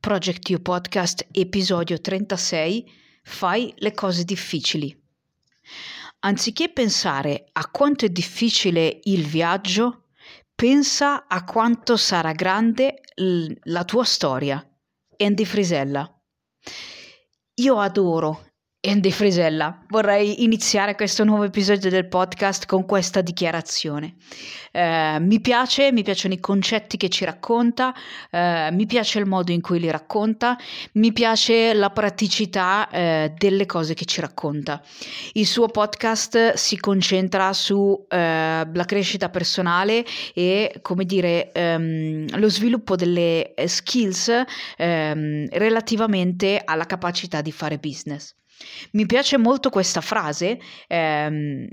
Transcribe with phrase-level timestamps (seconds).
[0.00, 2.84] Project You Podcast, episodio 36.
[3.22, 4.98] Fai le cose difficili.
[6.20, 10.06] Anziché pensare a quanto è difficile il viaggio,
[10.54, 14.66] pensa a quanto sarà grande l- la tua storia.
[15.18, 16.10] Andy Frisella.
[17.54, 18.49] Io adoro
[18.82, 19.84] Andy Frisella.
[19.88, 24.14] Vorrei iniziare questo nuovo episodio del podcast con questa dichiarazione.
[24.72, 27.94] Eh, mi piace, mi piacciono i concetti che ci racconta,
[28.30, 30.56] eh, mi piace il modo in cui li racconta,
[30.92, 34.82] mi piace la praticità eh, delle cose che ci racconta.
[35.34, 42.96] Il suo podcast si concentra su eh, crescita personale e, come dire, ehm, lo sviluppo
[42.96, 44.32] delle skills
[44.78, 48.38] ehm, relativamente alla capacità di fare business.
[48.92, 51.66] Mi piace molto questa frase ehm,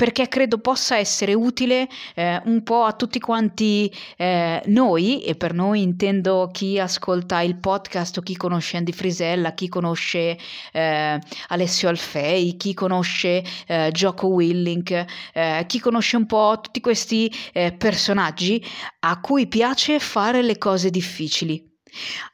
[0.00, 5.52] perché credo possa essere utile eh, un po' a tutti quanti eh, noi, e per
[5.52, 10.38] noi intendo chi ascolta il podcast chi conosce Andy Frisella, chi conosce
[10.72, 17.30] eh, Alessio Alfei, chi conosce eh, Gioco Willink, eh, chi conosce un po' tutti questi
[17.52, 18.64] eh, personaggi
[19.00, 21.69] a cui piace fare le cose difficili.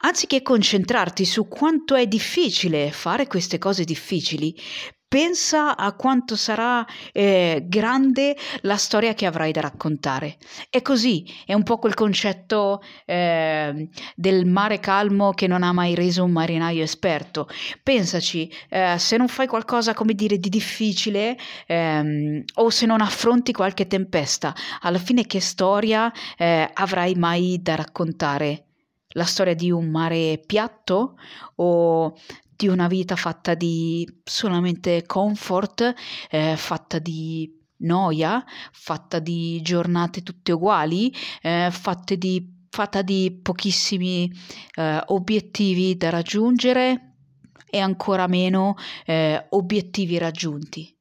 [0.01, 4.55] Anziché concentrarti su quanto è difficile fare queste cose difficili,
[5.09, 10.37] pensa a quanto sarà eh, grande la storia che avrai da raccontare.
[10.69, 15.95] È così, è un po' quel concetto eh, del mare calmo che non ha mai
[15.95, 17.49] reso un marinaio esperto.
[17.83, 23.53] Pensaci, eh, se non fai qualcosa, come dire, di difficile ehm, o se non affronti
[23.53, 28.66] qualche tempesta, alla fine che storia eh, avrai mai da raccontare?
[29.17, 31.19] La storia di un mare piatto
[31.57, 32.17] o
[32.55, 35.95] di una vita fatta di solamente comfort,
[36.31, 38.43] eh, fatta di noia,
[38.73, 44.31] fatta di giornate tutte uguali, eh, fatte di, fatta di pochissimi
[44.75, 47.15] eh, obiettivi da raggiungere
[47.69, 50.95] e ancora meno eh, obiettivi raggiunti.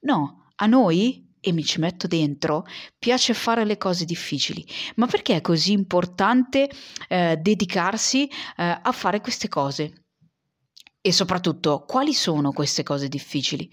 [0.00, 2.64] No, a noi e mi ci metto dentro,
[2.98, 4.66] piace fare le cose difficili.
[4.96, 6.70] Ma perché è così importante
[7.08, 10.04] eh, dedicarsi eh, a fare queste cose?
[11.00, 13.70] E soprattutto, quali sono queste cose difficili?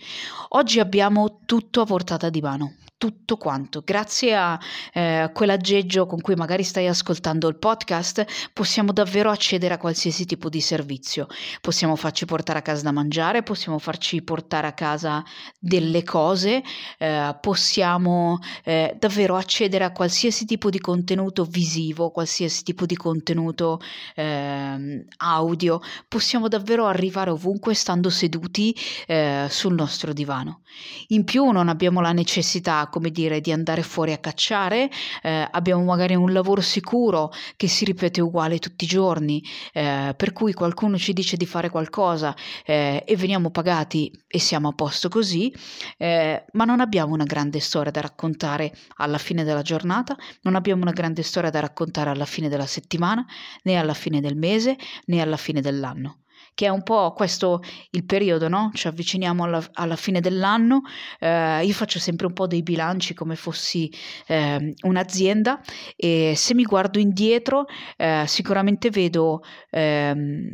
[0.49, 3.81] Oggi abbiamo tutto a portata di mano tutto quanto.
[3.83, 4.59] Grazie a
[4.93, 10.49] eh, quell'aggeggio con cui magari stai ascoltando il podcast, possiamo davvero accedere a qualsiasi tipo
[10.49, 11.27] di servizio.
[11.61, 15.23] Possiamo farci portare a casa da mangiare, possiamo farci portare a casa
[15.59, 16.63] delle cose,
[16.97, 23.79] eh, possiamo eh, davvero accedere a qualsiasi tipo di contenuto visivo, qualsiasi tipo di contenuto
[24.15, 25.81] ehm, audio.
[26.07, 28.75] Possiamo davvero arrivare ovunque stando seduti
[29.05, 30.61] eh, sul nostro divano.
[31.07, 34.89] In più non abbiamo la necessità come dire, di andare fuori a cacciare,
[35.21, 40.33] eh, abbiamo magari un lavoro sicuro che si ripete uguale tutti i giorni, eh, per
[40.33, 42.35] cui qualcuno ci dice di fare qualcosa
[42.65, 45.53] eh, e veniamo pagati e siamo a posto così,
[45.97, 50.81] eh, ma non abbiamo una grande storia da raccontare alla fine della giornata, non abbiamo
[50.81, 53.25] una grande storia da raccontare alla fine della settimana,
[53.63, 56.19] né alla fine del mese, né alla fine dell'anno
[56.55, 57.61] che è un po' questo
[57.91, 58.71] il periodo, no?
[58.73, 60.81] Ci avviciniamo alla, alla fine dell'anno,
[61.19, 63.91] eh, io faccio sempre un po' dei bilanci come fossi
[64.25, 65.61] eh, un'azienda
[65.95, 67.65] e se mi guardo indietro
[67.97, 70.53] eh, sicuramente vedo ehm,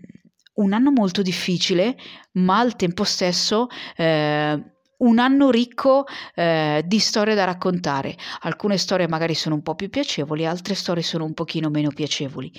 [0.56, 1.95] un anno molto difficile,
[2.34, 4.59] ma al tempo stesso eh,
[5.01, 8.16] un anno ricco eh, di storie da raccontare.
[8.41, 12.51] Alcune storie magari sono un po' più piacevoli, altre storie sono un pochino meno piacevoli.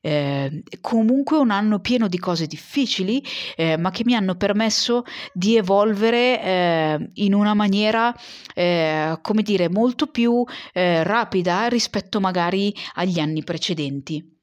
[0.00, 3.22] Eh, comunque un anno pieno di cose difficili,
[3.56, 5.02] eh, ma che mi hanno permesso
[5.32, 8.14] di evolvere eh, in una maniera,
[8.54, 14.33] eh, come dire, molto più eh, rapida rispetto magari agli anni precedenti.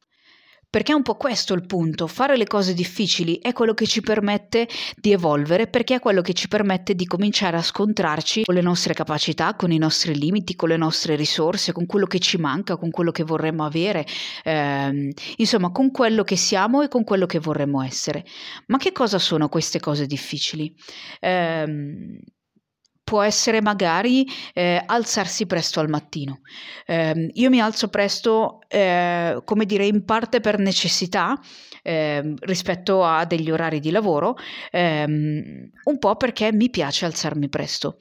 [0.71, 3.99] Perché è un po' questo il punto, fare le cose difficili è quello che ci
[3.99, 8.61] permette di evolvere, perché è quello che ci permette di cominciare a scontrarci con le
[8.61, 12.77] nostre capacità, con i nostri limiti, con le nostre risorse, con quello che ci manca,
[12.77, 14.05] con quello che vorremmo avere,
[14.45, 18.23] ehm, insomma con quello che siamo e con quello che vorremmo essere.
[18.67, 20.73] Ma che cosa sono queste cose difficili?
[21.19, 22.17] Ehm,
[23.03, 26.41] può essere magari eh, alzarsi presto al mattino.
[26.85, 31.39] Eh, io mi alzo presto, eh, come dire, in parte per necessità
[31.83, 34.35] ehm, rispetto a degli orari di lavoro,
[34.71, 37.97] ehm, un po' perché mi piace alzarmi presto.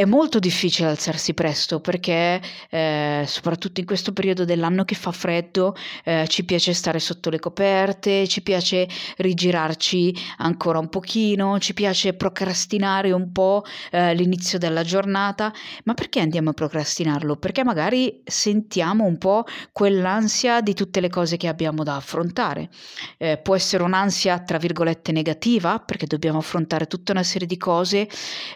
[0.00, 5.76] È molto difficile alzarsi presto perché eh, soprattutto in questo periodo dell'anno che fa freddo
[6.04, 8.88] eh, ci piace stare sotto le coperte, ci piace
[9.18, 15.52] rigirarci ancora un pochino, ci piace procrastinare un po' eh, l'inizio della giornata,
[15.84, 17.36] ma perché andiamo a procrastinarlo?
[17.36, 22.70] Perché magari sentiamo un po' quell'ansia di tutte le cose che abbiamo da affrontare.
[23.18, 28.08] Eh, può essere un'ansia tra virgolette negativa perché dobbiamo affrontare tutta una serie di cose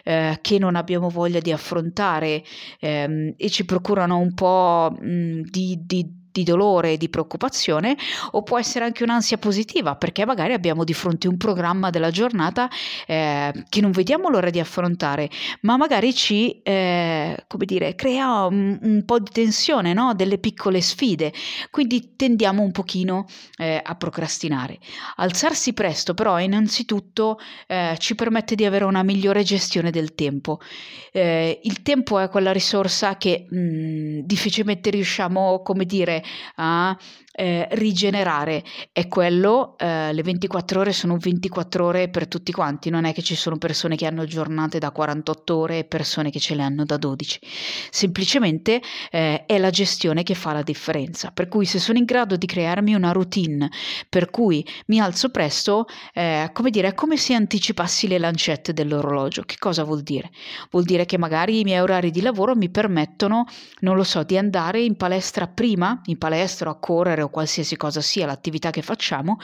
[0.03, 2.43] eh, che non abbiamo voglia voglia di affrontare
[2.79, 7.95] ehm, e ci procurano un po' mh, di, di di dolore e di preoccupazione
[8.31, 12.69] o può essere anche un'ansia positiva perché magari abbiamo di fronte un programma della giornata
[13.07, 15.29] eh, che non vediamo l'ora di affrontare
[15.61, 20.13] ma magari ci eh, come dire crea un, un po' di tensione no?
[20.13, 21.31] delle piccole sfide.
[21.71, 23.27] Quindi tendiamo un pochino
[23.57, 24.77] eh, a procrastinare.
[25.15, 30.59] Alzarsi presto però innanzitutto eh, ci permette di avere una migliore gestione del tempo.
[31.13, 36.23] Eh, il tempo è quella risorsa che mh, mm, difficilmente riusciamo come dire
[36.57, 36.97] a
[37.35, 38.63] eh, rigenerare.
[38.91, 43.21] È quello, eh, le 24 ore sono 24 ore per tutti quanti, non è che
[43.21, 46.85] ci sono persone che hanno giornate da 48 ore e persone che ce le hanno
[46.85, 47.39] da 12,
[47.89, 52.37] semplicemente eh, è la gestione che fa la differenza, per cui se sono in grado
[52.37, 53.69] di crearmi una routine
[54.07, 59.43] per cui mi alzo presto, eh, come dire, è come se anticipassi le lancette dell'orologio,
[59.43, 60.31] che cosa vuol dire?
[60.71, 63.45] Vuol dire che magari i miei orari di lavoro mi permettono,
[63.79, 68.01] non lo so, di andare in palestra prima, in palestra a correre o qualsiasi cosa
[68.01, 69.37] sia l'attività che facciamo,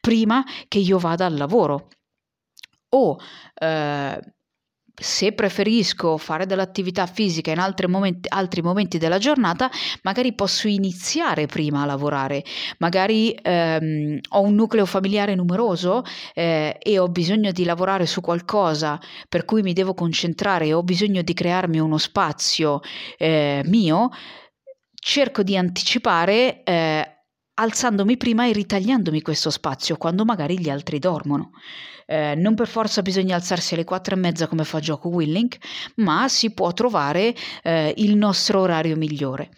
[0.00, 1.88] prima che io vada al lavoro.
[2.90, 3.18] O
[3.54, 4.20] eh,
[5.00, 9.70] se preferisco fare dell'attività fisica in altri momenti, altri momenti, della giornata,
[10.02, 12.42] magari posso iniziare prima a lavorare,
[12.78, 16.02] magari ehm, ho un nucleo familiare numeroso
[16.34, 18.98] eh, e ho bisogno di lavorare su qualcosa
[19.28, 22.80] per cui mi devo concentrare e ho bisogno di crearmi uno spazio
[23.16, 24.10] eh, mio,
[24.94, 27.17] cerco di anticipare eh,
[27.58, 31.50] alzandomi prima e ritagliandomi questo spazio quando magari gli altri dormono.
[32.06, 35.58] Eh, non per forza bisogna alzarsi alle quattro e mezza come fa Gioco Willink,
[35.96, 39.50] ma si può trovare eh, il nostro orario migliore,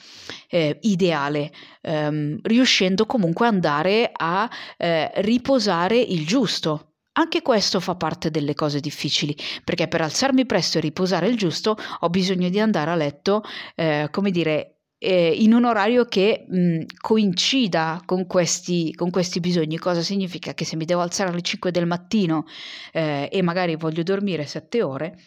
[0.49, 1.52] eh, ideale,
[1.82, 6.94] ehm, riuscendo comunque ad andare a eh, riposare il giusto.
[7.12, 11.76] Anche questo fa parte delle cose difficili, perché per alzarmi presto e riposare il giusto
[12.00, 13.43] ho bisogno di andare a letto,
[13.76, 19.79] eh, come dire, eh, in un orario che mh, coincida con questi, con questi, bisogni.
[19.79, 20.52] Cosa significa?
[20.52, 22.44] Che se mi devo alzare alle 5 del mattino
[22.93, 25.19] eh, e magari voglio dormire 7 ore,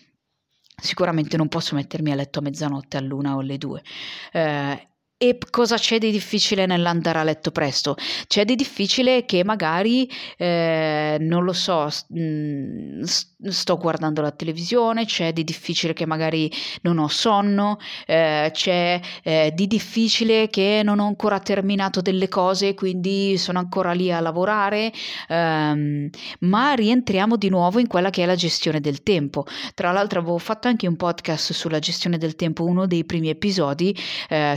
[0.80, 3.84] sicuramente non posso mettermi a letto a mezzanotte, all'una o alle 2.
[4.31, 4.88] Eh,
[5.24, 7.96] e cosa c'è di difficile nell'andare a letto presto?
[8.28, 15.31] C'è di difficile che magari, eh, non lo so, mm, sto guardando la televisione, c'è
[15.31, 21.08] di difficile che magari non ho sonno, eh, c'è eh, di difficile che non ho
[21.08, 24.92] ancora terminato delle cose, quindi sono ancora lì a lavorare,
[25.30, 26.10] ehm,
[26.40, 29.46] ma rientriamo di nuovo in quella che è la gestione del tempo.
[29.74, 33.96] Tra l'altro avevo fatto anche un podcast sulla gestione del tempo, uno dei primi episodi,
[34.28, 34.56] eh,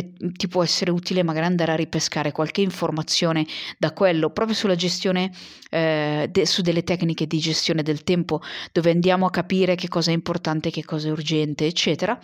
[0.00, 3.46] sicuramente te, ti può essere utile magari andare a ripescare qualche informazione
[3.78, 5.30] da quello, proprio sulla gestione,
[5.70, 8.40] eh, de, su delle tecniche di gestione del tempo,
[8.72, 12.18] dove andiamo a capire che cosa è importante, che cosa è urgente, eccetera.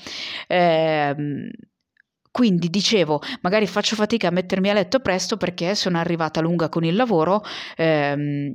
[0.46, 1.14] Eh,
[2.30, 6.84] quindi dicevo, magari faccio fatica a mettermi a letto presto perché sono arrivata lunga con
[6.84, 7.42] il lavoro,
[7.76, 8.54] ehm,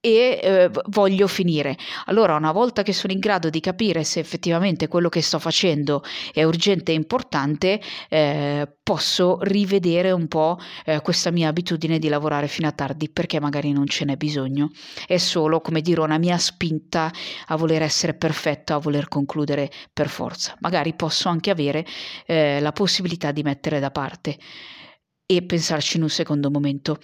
[0.00, 1.76] e eh, voglio finire.
[2.06, 6.02] Allora, una volta che sono in grado di capire se effettivamente quello che sto facendo
[6.32, 12.48] è urgente e importante, eh, posso rivedere un po' eh, questa mia abitudine di lavorare
[12.48, 14.70] fino a tardi perché magari non ce n'è bisogno.
[15.06, 17.12] È solo, come dire, una mia spinta
[17.46, 20.56] a voler essere perfetto, a voler concludere per forza.
[20.60, 21.86] Magari posso anche avere
[22.26, 24.38] eh, la possibilità di mettere da parte
[25.26, 26.98] e pensarci in un secondo momento.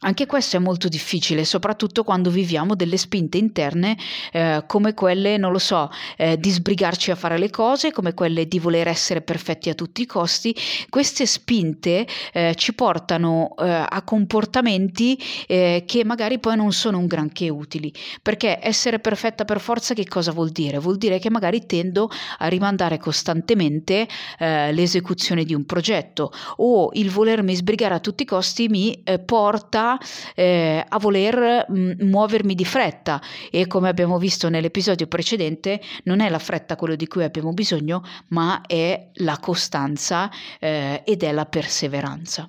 [0.00, 3.96] Anche questo è molto difficile, soprattutto quando viviamo delle spinte interne
[4.30, 5.88] eh, come quelle, non lo so,
[6.18, 10.02] eh, di sbrigarci a fare le cose, come quelle di voler essere perfetti a tutti
[10.02, 10.54] i costi.
[10.90, 17.06] Queste spinte eh, ci portano eh, a comportamenti eh, che magari poi non sono un
[17.06, 20.78] granché utili, perché essere perfetta per forza che cosa vuol dire?
[20.78, 24.06] Vuol dire che magari tendo a rimandare costantemente
[24.38, 29.95] eh, l'esecuzione di un progetto o il volermi sbrigare a tutti i costi mi porta
[30.34, 36.20] eh, a voler mh, mm, muovermi di fretta e come abbiamo visto nell'episodio precedente non
[36.20, 41.32] è la fretta quello di cui abbiamo bisogno ma è la costanza eh, ed è
[41.32, 42.48] la perseveranza.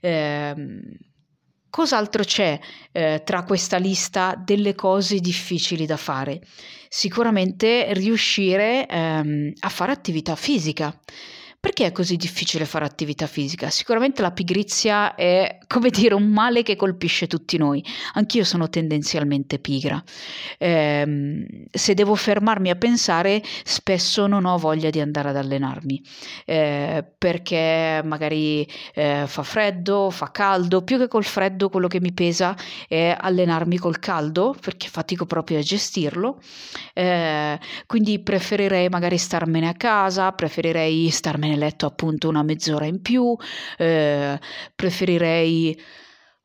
[0.00, 0.54] Eh,
[1.70, 2.58] cos'altro c'è
[2.92, 6.40] eh, tra questa lista delle cose difficili da fare?
[6.88, 10.94] Sicuramente riuscire ehm, a fare attività fisica.
[11.62, 13.70] Perché è così difficile fare attività fisica?
[13.70, 17.84] Sicuramente la pigrizia è, come dire, un male che colpisce tutti noi.
[18.14, 20.02] Anch'io sono tendenzialmente pigra.
[20.58, 26.02] Eh, se devo fermarmi a pensare, spesso non ho voglia di andare ad allenarmi,
[26.46, 30.82] eh, perché magari eh, fa freddo, fa caldo.
[30.82, 32.56] Più che col freddo, quello che mi pesa
[32.88, 36.40] è allenarmi col caldo, perché fatico proprio a gestirlo.
[36.92, 43.00] Eh, quindi preferirei magari starmene a casa, preferirei starmene nel letto appunto una mezz'ora in
[43.02, 43.36] più,
[43.76, 44.38] eh,
[44.74, 45.78] preferirei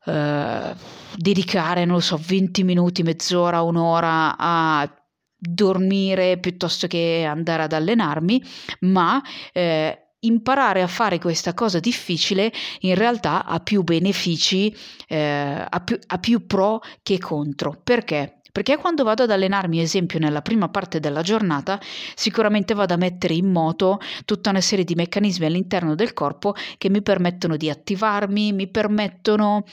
[0.04, 0.74] eh,
[1.16, 4.90] dedicare, non lo so, 20 minuti, mezz'ora, un'ora a
[5.40, 8.42] dormire piuttosto che andare ad allenarmi,
[8.80, 9.22] ma
[9.52, 14.74] eh, imparare a fare questa cosa difficile in realtà ha più benefici,
[15.06, 17.80] eh, ha, più, ha più pro che contro.
[17.82, 18.37] Perché?
[18.52, 21.80] Perché quando vado ad allenarmi, esempio nella prima parte della giornata,
[22.14, 26.90] sicuramente vado a mettere in moto tutta una serie di meccanismi all'interno del corpo che
[26.90, 29.64] mi permettono di attivarmi, mi permettono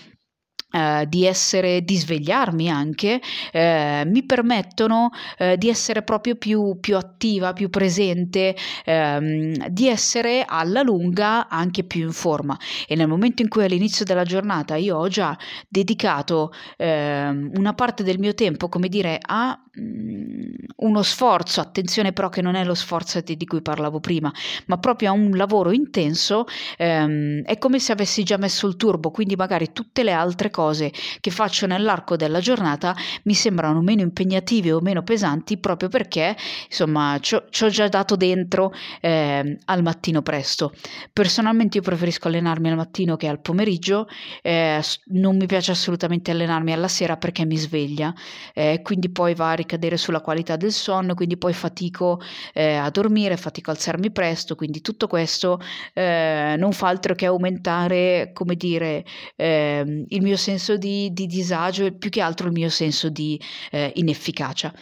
[0.75, 6.97] eh, di essere, di svegliarmi anche, eh, mi permettono eh, di essere proprio più, più
[6.97, 12.57] attiva, più presente, ehm, di essere alla lunga anche più in forma.
[12.87, 15.37] E nel momento in cui all'inizio della giornata io ho già
[15.69, 20.44] dedicato ehm, una parte del mio tempo, come dire, a mm,
[20.77, 24.31] uno sforzo, attenzione però che non è lo sforzo di cui parlavo prima,
[24.67, 26.45] ma proprio a un lavoro intenso,
[26.77, 30.91] ehm, è come se avessi già messo il turbo, quindi magari tutte le altre cose
[31.21, 36.35] che faccio nell'arco della giornata mi sembrano meno impegnative o meno pesanti proprio perché
[36.67, 40.73] insomma ci ho già dato dentro eh, al mattino presto.
[41.13, 44.07] Personalmente io preferisco allenarmi al mattino che al pomeriggio,
[44.41, 48.13] eh, non mi piace assolutamente allenarmi alla sera perché mi sveglia,
[48.53, 52.21] eh, quindi poi va a ricadere sulla qualità del sonno, quindi poi fatico
[52.53, 55.59] eh, a dormire, fatico a alzarmi presto, quindi tutto questo
[55.93, 59.03] eh, non fa altro che aumentare, come dire,
[59.35, 63.39] ehm, il mio senso di, di, disagio e più che altro il mio senso di
[63.71, 64.73] eh, inefficacia.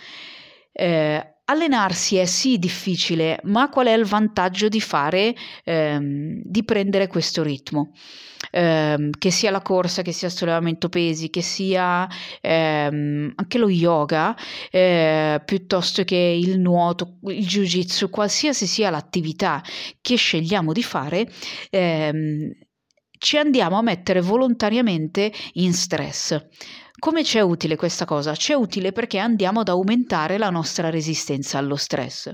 [0.71, 5.33] Eh, allenarsi è sì difficile, ma qual è il vantaggio di fare,
[5.63, 7.91] ehm, di prendere questo ritmo?
[8.51, 12.07] Eh, che sia la corsa, che sia il sollevamento pesi, che sia
[12.41, 14.35] ehm, anche lo yoga,
[14.69, 19.63] eh, piuttosto che il nuoto, il jiu-jitsu, qualsiasi sia l'attività
[20.01, 21.27] che scegliamo di fare,
[21.69, 22.51] ehm,
[23.17, 26.37] ci andiamo a mettere volontariamente in stress.
[27.03, 28.31] Come c'è utile questa cosa?
[28.31, 32.33] C'è utile perché andiamo ad aumentare la nostra resistenza allo stress.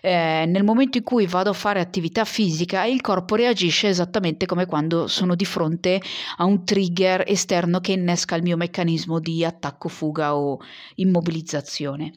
[0.00, 4.64] Eh, nel momento in cui vado a fare attività fisica, il corpo reagisce esattamente come
[4.64, 6.00] quando sono di fronte
[6.38, 10.58] a un trigger esterno che innesca il mio meccanismo di attacco, fuga o
[10.94, 12.14] immobilizzazione.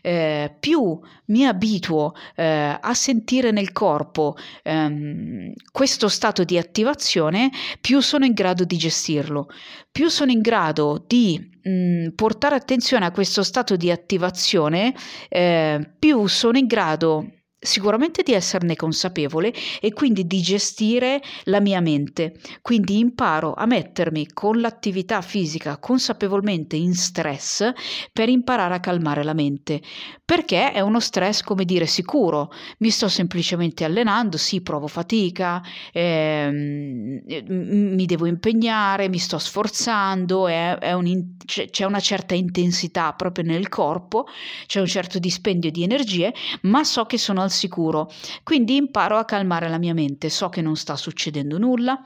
[0.00, 7.50] Eh, più mi abituo eh, a sentire nel corpo ehm, questo stato di attivazione,
[7.82, 9.48] più sono in grado di gestirlo,
[9.94, 14.92] più sono in grado di mh, portare attenzione a questo stato di attivazione,
[15.28, 17.30] eh, più sono in grado
[17.64, 22.34] sicuramente di esserne consapevole e quindi di gestire la mia mente.
[22.60, 27.72] Quindi imparo a mettermi con l'attività fisica consapevolmente in stress
[28.12, 29.80] per imparare a calmare la mente.
[30.24, 32.50] Perché è uno stress, come dire, sicuro.
[32.78, 40.76] Mi sto semplicemente allenando, sì, provo fatica, ehm, mi devo impegnare, mi sto sforzando, è,
[40.78, 44.26] è un, c'è una certa intensità proprio nel corpo,
[44.66, 48.10] c'è un certo dispendio di energie, ma so che sono al sicuro.
[48.42, 52.02] Quindi imparo a calmare la mia mente, so che non sta succedendo nulla,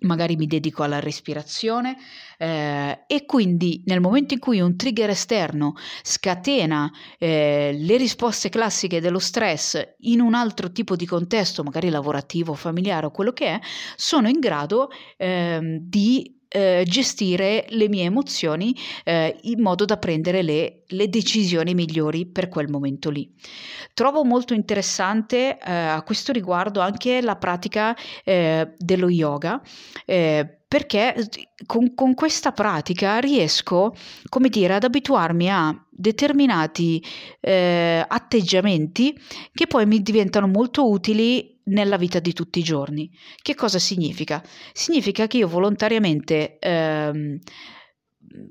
[0.00, 1.96] magari mi dedico alla respirazione
[2.38, 9.00] eh, e quindi nel momento in cui un trigger esterno scatena eh, le risposte classiche
[9.00, 13.60] dello stress in un altro tipo di contesto, magari lavorativo, familiare o quello che è,
[13.96, 20.42] sono in grado eh, di eh, gestire le mie emozioni eh, in modo da prendere
[20.42, 23.28] le, le, decisioni migliori per quel momento lì.
[23.92, 29.60] Trovo molto interessante eh, a questo riguardo anche la pratica eh, dello yoga
[30.04, 31.28] eh, perché
[31.66, 33.94] con, con, questa pratica riesco,
[34.28, 37.00] come dire, ad abituarmi a determinati
[37.40, 39.16] eh, atteggiamenti
[39.52, 43.10] che poi mi diventano molto utili nella vita di tutti i giorni.
[43.40, 44.42] Che cosa significa?
[44.72, 47.38] Significa che io volontariamente ehm,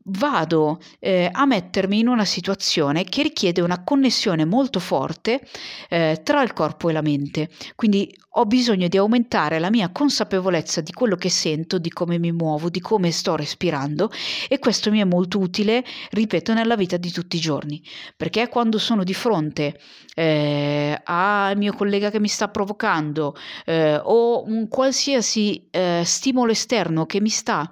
[0.03, 5.41] vado eh, a mettermi in una situazione che richiede una connessione molto forte
[5.89, 7.49] eh, tra il corpo e la mente.
[7.75, 12.31] Quindi ho bisogno di aumentare la mia consapevolezza di quello che sento, di come mi
[12.31, 14.09] muovo, di come sto respirando
[14.49, 17.81] e questo mi è molto utile, ripeto, nella vita di tutti i giorni,
[18.17, 19.79] perché quando sono di fronte
[20.15, 23.35] eh, al mio collega che mi sta provocando
[23.65, 27.69] eh, o un qualsiasi eh, stimolo esterno che mi sta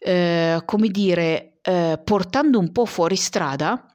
[0.00, 3.86] eh, come dire, eh, portando un po' fuori strada,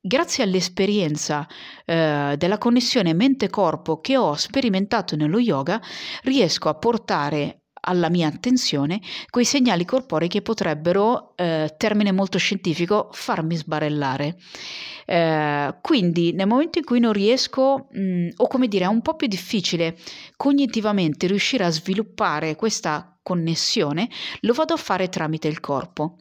[0.00, 1.46] grazie all'esperienza
[1.84, 5.80] eh, della connessione mente-corpo che ho sperimentato nello yoga,
[6.22, 13.08] riesco a portare alla mia attenzione quei segnali corporei che potrebbero, eh, termine molto scientifico,
[13.12, 14.36] farmi sbarellare.
[15.06, 19.00] Eh, quindi nel momento in cui non riesco, mh, mm, o come dire, è un
[19.00, 19.96] po' più difficile
[20.36, 24.08] cognitivamente riuscire a sviluppare questa connessione,
[24.40, 26.16] lo vado a fare tramite il corpo.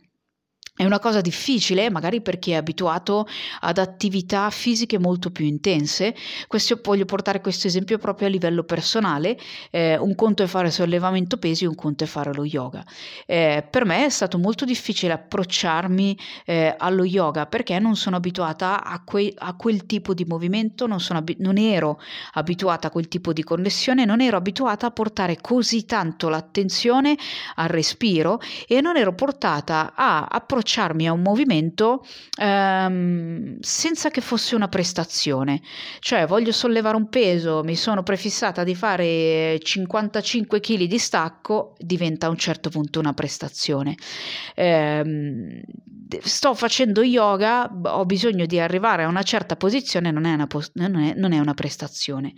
[0.78, 3.28] È una cosa difficile, magari perché è abituato
[3.62, 6.14] ad attività fisiche molto più intense.
[6.46, 9.40] Questo, voglio portare questo esempio proprio a livello personale.
[9.72, 12.86] Eh, un conto è fare sollevamento pesi, un conto è fare lo yoga.
[13.26, 16.16] Eh, per me è stato molto difficile approcciarmi
[16.46, 21.00] eh, allo yoga perché non sono abituata a, que- a quel tipo di movimento, non,
[21.10, 22.00] abi- non ero
[22.34, 27.18] abituata a quel tipo di connessione, non ero abituata a portare così tanto l'attenzione
[27.56, 32.06] al respiro e non ero portata a approcciarmi approcciarmi a un movimento
[32.40, 35.62] ehm, senza che fosse una prestazione.
[36.00, 42.28] Cioè, voglio sollevare un peso, mi sono prefissata di fare 55 kg di stacco, diventa
[42.28, 43.96] a un certo punto una prestazione.
[44.54, 45.64] Eh,
[46.22, 50.96] sto facendo yoga, ho bisogno di arrivare a una certa posizione, non è una, non
[51.04, 52.34] è, non è una prestazione.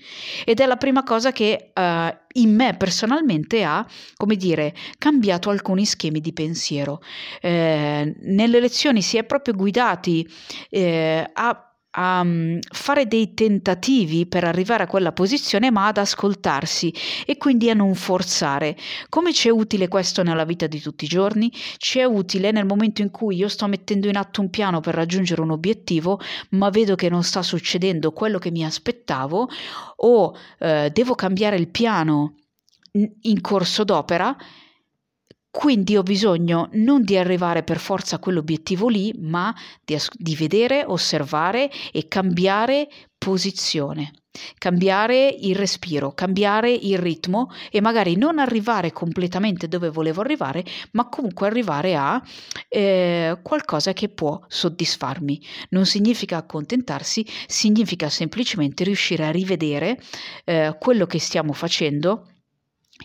[0.46, 5.86] Ed è la prima cosa che eh, in me personalmente ha, come dire, cambiato alcuni
[5.86, 7.02] schemi di pensiero.
[7.42, 10.28] Eh, nelle lezioni si è proprio guidati
[10.70, 16.94] eh, a a mm, fare dei tentativi per arrivare a quella posizione, ma ad ascoltarsi
[17.26, 18.76] e quindi a non forzare.
[19.10, 21.52] Come ci è utile questo nella vita di tutti i giorni?
[21.78, 24.94] Ci è utile nel momento in cui io sto mettendo in atto un piano per
[24.94, 26.20] raggiungere un obiettivo,
[26.52, 29.50] ma vedo che non sta succedendo quello che mi aspettavo
[29.96, 32.36] o eh, devo cambiare il piano
[32.92, 34.36] in corso d'opera
[35.52, 39.54] quindi ho bisogno non di arrivare per forza a quell'obiettivo lì, ma
[39.84, 42.88] di, as- di vedere, osservare e cambiare
[43.18, 44.14] posizione,
[44.58, 51.10] cambiare il respiro, cambiare il ritmo e magari non arrivare completamente dove volevo arrivare, ma
[51.10, 52.22] comunque arrivare a
[52.68, 55.42] eh, qualcosa che può soddisfarmi.
[55.70, 60.00] Non significa accontentarsi, significa semplicemente riuscire a rivedere
[60.46, 62.28] eh, quello che stiamo facendo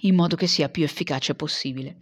[0.02, 1.98] in modo che sia più efficace possibile.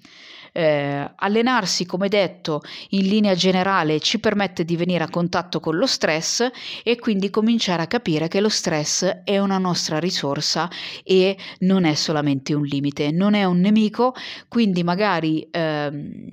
[0.53, 2.61] Eh, allenarsi, come detto,
[2.91, 6.47] in linea generale ci permette di venire a contatto con lo stress
[6.85, 10.69] e quindi cominciare a capire che lo stress è una nostra risorsa
[11.05, 14.15] e non è solamente un limite, non è un nemico,
[14.49, 16.29] quindi magari ehm,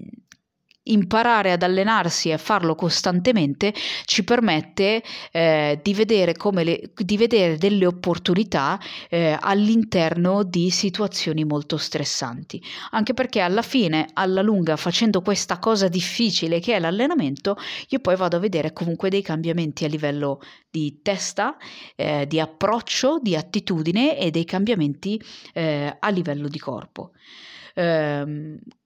[0.92, 3.74] imparare ad allenarsi e a farlo costantemente
[4.06, 11.78] ci permette eh, di, vedere le, di, vedere delle opportunità eh, all'interno di situazioni molto
[11.78, 12.62] stressanti.
[12.92, 17.58] Anche perché alla fine, alla lunga, facendo questa cosa difficile che è l'allenamento,
[17.90, 21.58] io poi vado a vedere comunque dei cambiamenti a livello di testa,
[21.96, 25.22] eh, di approccio, di attitudine e dei cambiamenti
[25.54, 27.12] eh, a livello di corpo.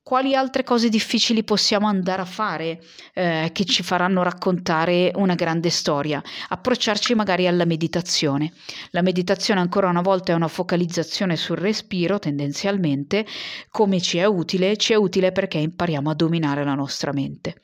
[0.04, 5.70] Quali altre cose difficili possiamo andare a fare eh, che ci faranno raccontare una grande
[5.70, 6.22] storia?
[6.50, 8.52] Approcciarci magari alla meditazione.
[8.89, 13.26] La meditazione ancora una volta è una focalizzazione sul respiro tendenzialmente.
[13.70, 14.76] Come ci è utile?
[14.76, 17.62] Ci è utile perché impariamo a dominare la nostra mente.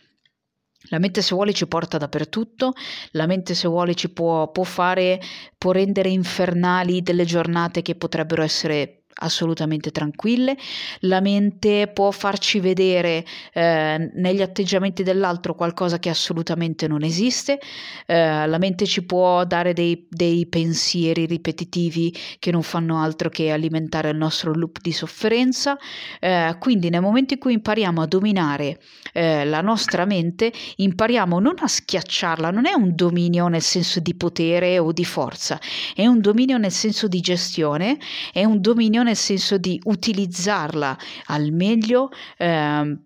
[0.92, 2.72] La mente se vuole ci porta dappertutto,
[3.12, 5.20] la mente se vuole ci può, può fare,
[5.58, 10.58] può rendere infernali delle giornate che potrebbero essere assolutamente tranquille,
[11.02, 17.60] la mente può farci vedere eh, negli atteggiamenti dell'altro qualcosa che assolutamente non esiste,
[18.06, 23.52] eh, la mente ci può dare dei, dei, pensieri ripetitivi che non fanno altro che
[23.52, 25.78] alimentare il nostro loop di sofferenza,
[26.20, 28.80] eh, quindi nel momento in cui impariamo a dominare
[29.14, 34.16] eh, la nostra mente, impariamo non a schiacciarla, non è un dominio nel senso di
[34.16, 35.60] potere o di forza,
[35.94, 37.98] è un dominio nel senso di gestione,
[38.32, 42.98] è un dominio nel senso di utilizzarla al meglio eh,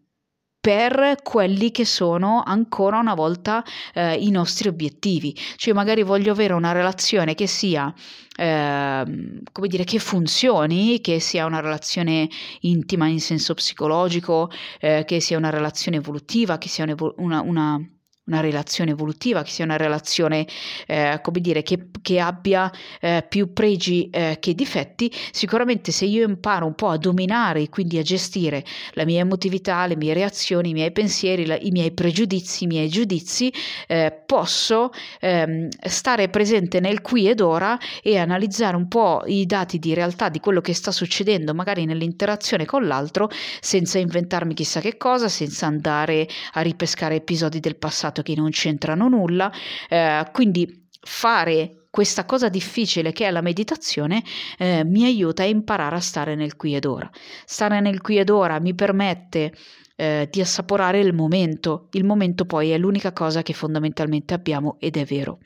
[0.63, 3.63] per quelli che sono ancora una volta
[3.93, 5.35] eh, i nostri obiettivi.
[5.57, 7.93] Cioè magari voglio avere una relazione che sia
[8.37, 9.03] eh,
[9.51, 12.29] come dire che funzioni, che sia una relazione
[12.61, 16.85] intima in senso psicologico, eh, che sia una relazione evolutiva, che sia
[17.17, 17.92] una, una
[18.25, 20.47] una relazione evolutiva, che sia una relazione,
[20.87, 26.25] eh, come dire, che, che abbia eh, più pregi eh, che difetti, sicuramente se io
[26.25, 30.73] imparo un po' a dominare, quindi a gestire la mia emotività, le mie reazioni, i
[30.73, 33.51] miei pensieri, la, i miei pregiudizi, i miei giudizi,
[33.87, 39.79] eh, posso ehm, stare presente nel qui ed ora e analizzare un po' i dati
[39.79, 44.95] di realtà di quello che sta succedendo, magari nell'interazione con l'altro, senza inventarmi chissà che
[44.95, 49.51] cosa, senza andare a ripescare episodi del passato passato che non c'entrano nulla,
[49.89, 54.23] eh, quindi fare questa cosa difficile che è la meditazione
[54.57, 57.09] eh, mi aiuta a imparare a stare nel qui ed ora.
[57.45, 59.53] Stare nel qui ed ora mi permette
[59.95, 64.97] eh, di assaporare il momento, il momento poi è l'unica cosa che fondamentalmente abbiamo ed
[64.97, 65.39] è vero.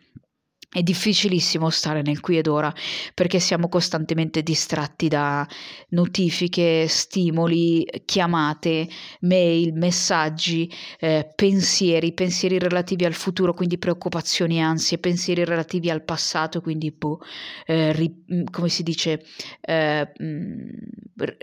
[0.69, 2.71] È difficilissimo stare nel qui ed ora
[3.13, 5.47] perché siamo costantemente distratti da
[5.91, 8.89] notifiche, stimoli, chiamate,
[9.21, 16.59] mail, messaggi, eh, pensieri, pensieri relativi al futuro, quindi preoccupazioni, ansie, pensieri relativi al passato,
[16.59, 17.21] quindi boh,
[17.65, 19.23] eh, ri, mm, come si dice,
[19.61, 20.69] eh, mm,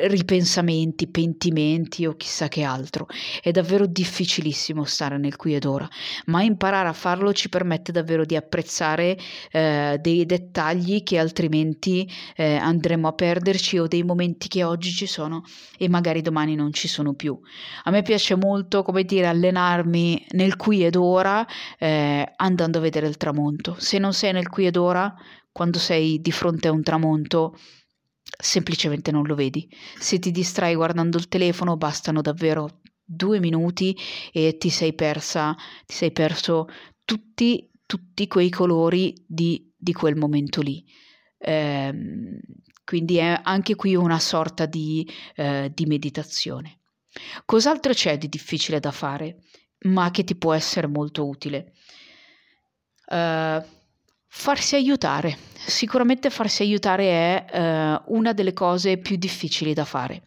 [0.06, 3.06] ripensamenti, pentimenti o chissà che altro.
[3.40, 5.88] È davvero difficilissimo stare nel qui ed ora,
[6.26, 9.13] ma imparare a farlo ci permette davvero di apprezzare
[9.50, 15.06] eh, dei dettagli che altrimenti eh, andremo a perderci o dei momenti che oggi ci
[15.06, 15.42] sono
[15.78, 17.38] e magari domani non ci sono più.
[17.84, 21.46] A me piace molto, come dire, allenarmi nel qui ed ora
[21.78, 23.76] eh, andando a vedere il tramonto.
[23.78, 25.14] Se non sei nel qui ed ora,
[25.52, 27.56] quando sei di fronte a un tramonto,
[28.22, 29.68] semplicemente non lo vedi.
[29.98, 33.96] Se ti distrai guardando il telefono, bastano davvero due minuti
[34.32, 35.54] e ti sei persa,
[35.86, 36.66] ti sei perso
[37.04, 40.84] tutti tutti quei colori di, di quel momento lì.
[41.38, 41.92] Eh,
[42.84, 46.80] quindi è anche qui una sorta di, eh, di meditazione.
[47.44, 49.38] Cos'altro c'è di difficile da fare,
[49.84, 51.72] ma che ti può essere molto utile?
[53.06, 53.62] Uh,
[54.26, 55.38] farsi aiutare.
[55.54, 60.24] Sicuramente farsi aiutare è uh, una delle cose più difficili da fare.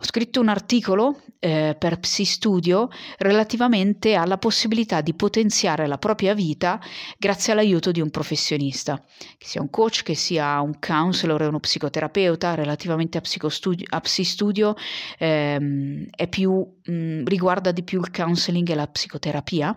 [0.00, 6.80] Ho scritto un articolo eh, per PsiStudio relativamente alla possibilità di potenziare la propria vita
[7.18, 9.02] grazie all'aiuto di un professionista,
[9.36, 12.54] che sia un coach, che sia un counselor uno psicoterapeuta.
[12.54, 14.74] Relativamente a, a PsiStudio
[15.18, 16.52] ehm, più,
[16.84, 19.76] mh, mm, riguarda di più il counseling e la psicoterapia.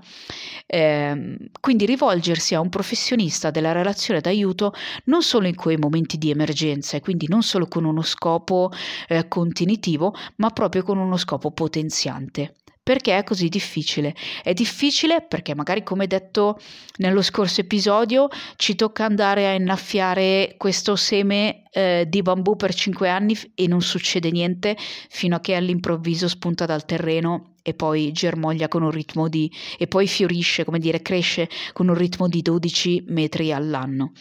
[0.67, 4.73] Eh, quindi rivolgersi a un professionista della relazione d'aiuto
[5.05, 8.71] non solo in quei momenti di emergenza e quindi non solo con uno scopo
[9.07, 12.55] eh, contenitivo, ma proprio con uno scopo potenziante.
[12.83, 14.15] Perché è così difficile?
[14.41, 16.59] È difficile perché magari come detto
[16.97, 23.07] nello scorso episodio ci tocca andare a innaffiare questo seme eh, di bambù per 5
[23.07, 24.75] anni e non succede niente
[25.09, 29.85] fino a che all'improvviso spunta dal terreno e poi germoglia con un ritmo di e
[29.85, 34.11] poi fiorisce, come dire, cresce con un ritmo di 12 metri all'anno.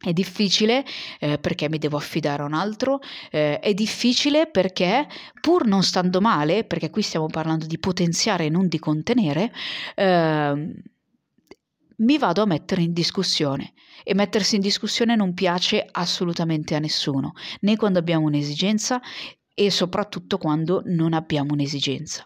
[0.00, 0.84] È difficile
[1.18, 3.00] eh, perché mi devo affidare a un altro,
[3.32, 5.08] eh, è difficile perché
[5.40, 9.52] pur non stando male, perché qui stiamo parlando di potenziare e non di contenere,
[9.96, 10.72] eh,
[11.96, 13.72] mi vado a mettere in discussione
[14.04, 17.32] e mettersi in discussione non piace assolutamente a nessuno,
[17.62, 19.00] né quando abbiamo un'esigenza
[19.52, 22.24] e soprattutto quando non abbiamo un'esigenza.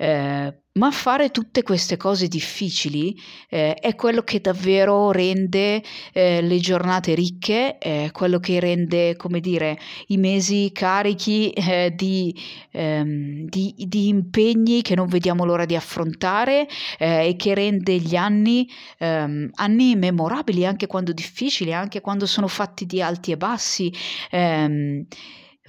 [0.00, 3.14] Eh, ma fare tutte queste cose difficili
[3.50, 5.82] eh, è quello che davvero rende
[6.14, 12.34] eh, le giornate ricche, è quello che rende, come dire, i mesi carichi eh, di,
[12.70, 16.66] ehm, di, di, impegni che non vediamo l'ora di affrontare
[16.98, 18.66] eh, e che rende gli anni,
[18.98, 23.92] ehm, anni memorabili anche quando difficili, anche quando sono fatti di alti e bassi.
[24.30, 25.04] Ehm,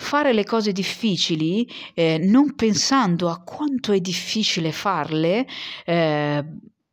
[0.01, 5.47] fare le cose difficili eh, non pensando a quanto è difficile farle,
[5.85, 6.43] eh,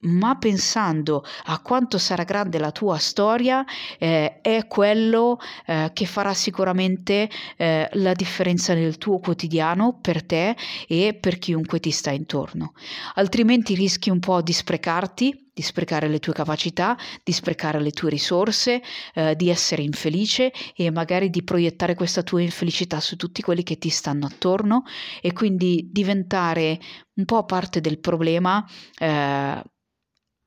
[0.01, 3.65] ma pensando a quanto sarà grande la tua storia,
[3.99, 10.57] eh, è quello eh, che farà sicuramente eh, la differenza nel tuo quotidiano per te
[10.87, 12.73] e per chiunque ti sta intorno.
[13.15, 18.11] Altrimenti rischi un po' di sprecarti di sprecare le tue capacità, di sprecare le tue
[18.11, 18.81] risorse,
[19.13, 23.77] eh, di essere infelice e magari di proiettare questa tua infelicità su tutti quelli che
[23.77, 24.85] ti stanno attorno
[25.21, 26.79] e quindi diventare
[27.15, 28.65] un po' parte del problema.
[28.97, 29.63] Eh,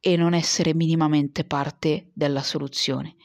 [0.02, 3.16] e non essere minimamente parte della soluzione.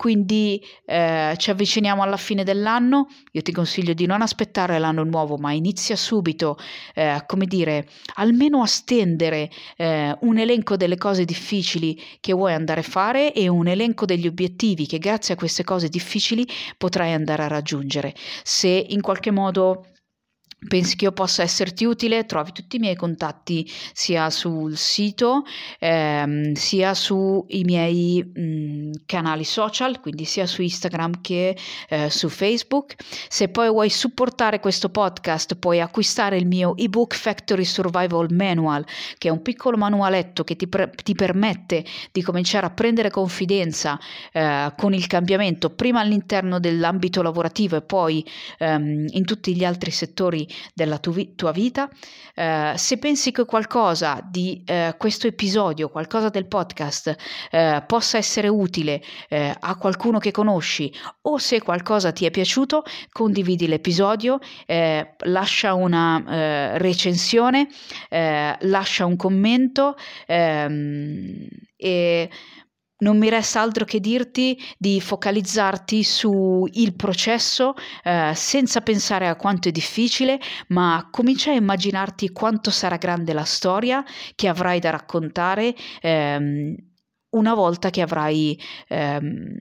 [0.00, 5.36] Quindi eh, ci avviciniamo alla fine dell'anno, io ti consiglio di non aspettare l'anno nuovo,
[5.36, 6.56] ma inizia subito,
[6.94, 12.80] eh, come dire, almeno a stendere eh, un elenco delle cose difficili che vuoi andare
[12.80, 17.42] a fare e un elenco degli obiettivi che grazie a queste cose difficili potrai andare
[17.42, 18.14] a raggiungere.
[18.42, 19.84] Se in qualche modo
[20.68, 25.44] pensi che io possa esserti utile, trovi tutti i miei contatti sia sul sito
[25.78, 31.56] ehm, sia sui miei mh, mm, canali social, quindi sia su Instagram che
[31.88, 32.94] eh, su Facebook.
[33.28, 38.84] Se poi vuoi supportare questo podcast, puoi acquistare il mio ebook Factory Survival Manual,
[39.16, 43.98] che è un piccolo manualetto che ti, pre- ti permette di cominciare a prendere confidenza
[44.32, 48.24] eh, con il cambiamento, prima all'interno dell'ambito lavorativo e poi
[48.58, 51.88] ehm, in tutti gli altri settori della tu tua vita.
[52.34, 57.16] Eh, se pensi che qualcosa di eh, questo episodio, qualcosa del podcast
[57.50, 62.82] eh, possa essere utile eh, a qualcuno che conosci o se qualcosa ti è piaciuto,
[63.10, 67.68] condividi l'episodio, eh, lascia una eh, recensione,
[68.10, 72.30] lascia un commento ehm, e
[73.00, 79.68] non mi resta altro che dirti di focalizzarti sul processo eh, senza pensare a quanto
[79.68, 85.74] è difficile, ma comincia a immaginarti quanto sarà grande la storia che avrai da raccontare
[86.00, 86.74] ehm,
[87.30, 88.58] una volta che avrai
[88.88, 89.56] ehm,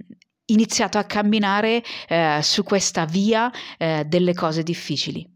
[0.46, 5.28] iniziato a camminare eh, su questa via eh, delle cose difficili.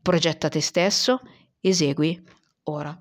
[0.00, 1.20] Progetta te stesso,
[1.60, 2.20] esegui
[2.64, 2.98] ora.